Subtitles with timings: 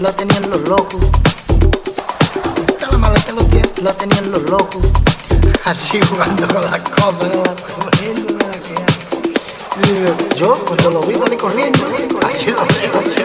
[0.00, 1.00] la tenían los locos.
[2.68, 4.82] Está la los pies la tenían los locos.
[5.64, 7.42] Así jugando con las cosas, no.
[10.36, 11.80] Yo, cuando lo vi, salí corriendo,
[12.22, 13.19] así lo veo.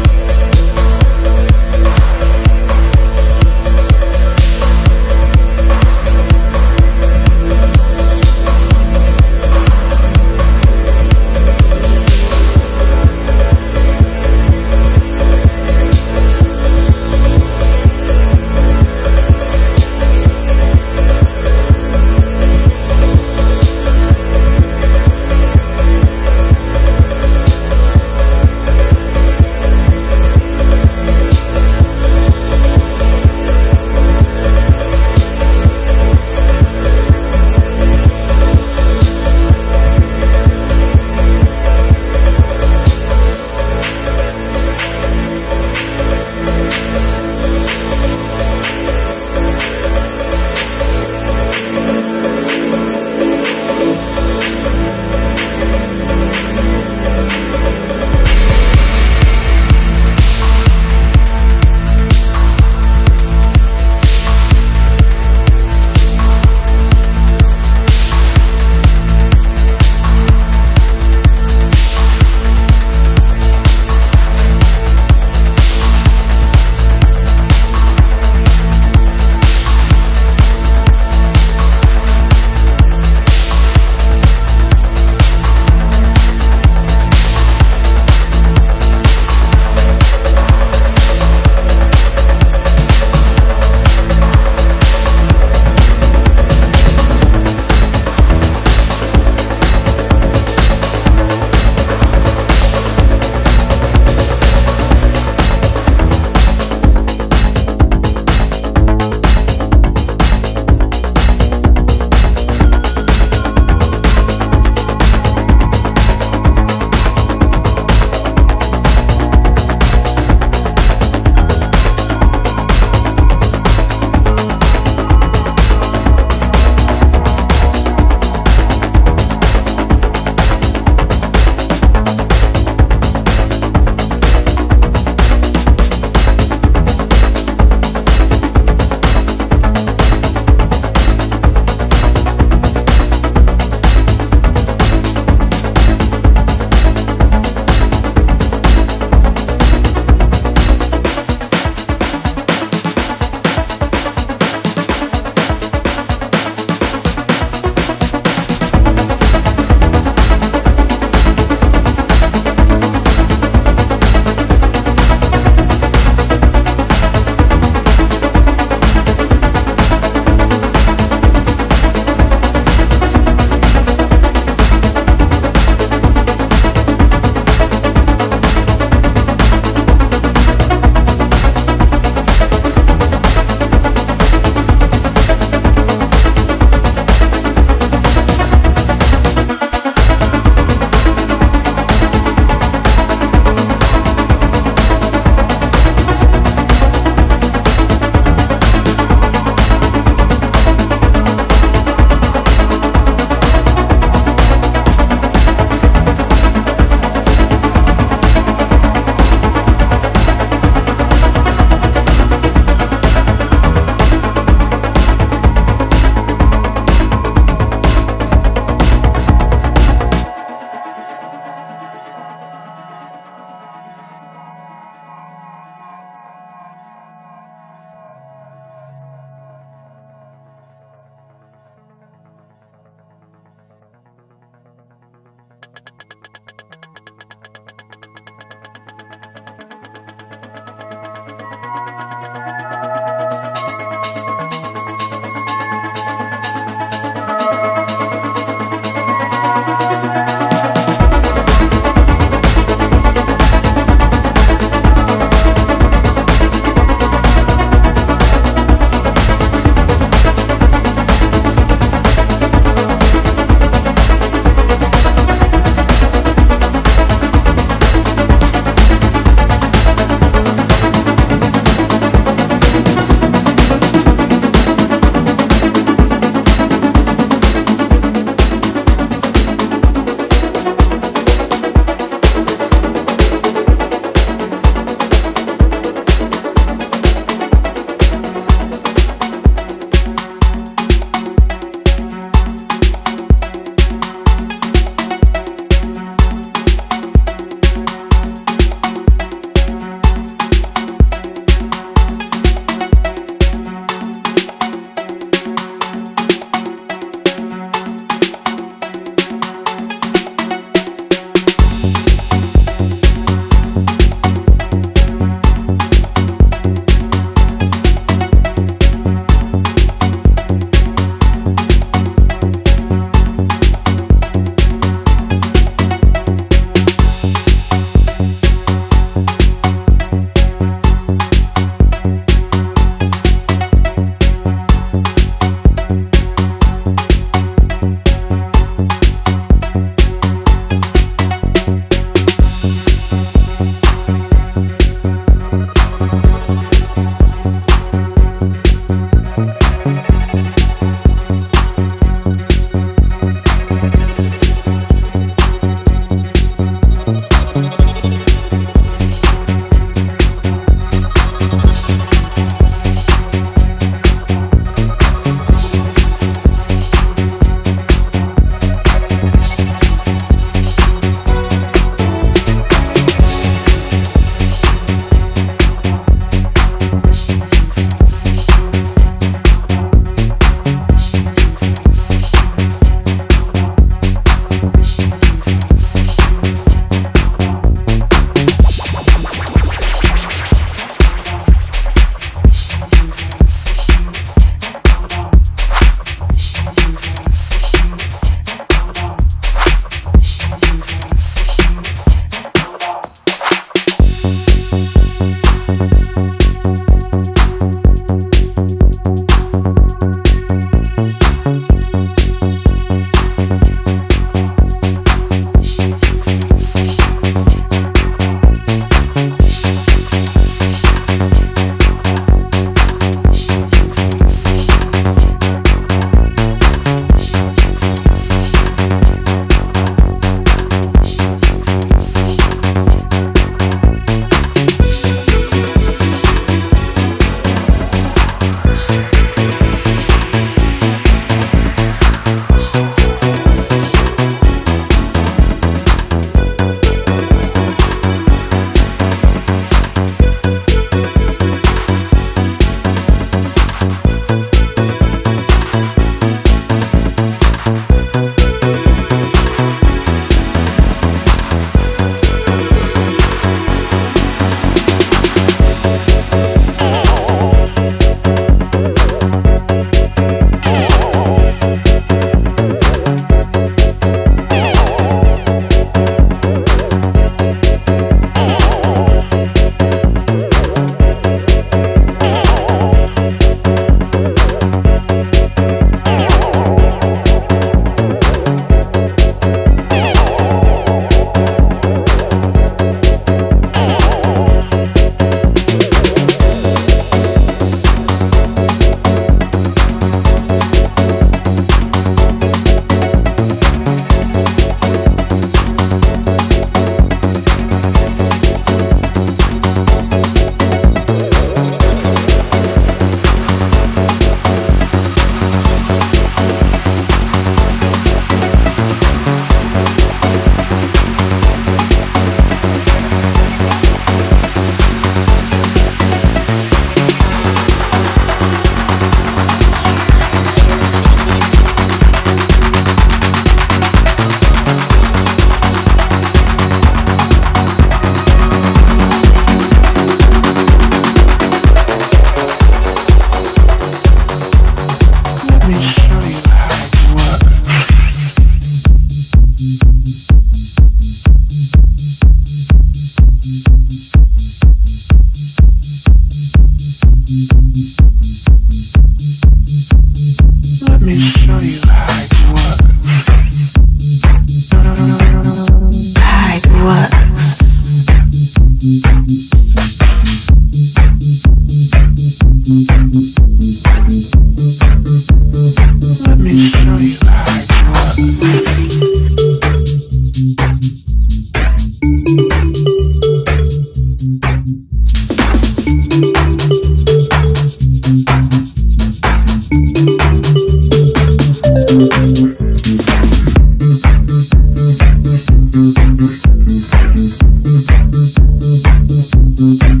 [599.61, 600.00] Mm-hmm.